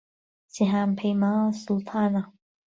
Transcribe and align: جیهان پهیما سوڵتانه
جیهان 0.53 0.89
پهیما 0.99 1.33
سوڵتانه 1.63 2.21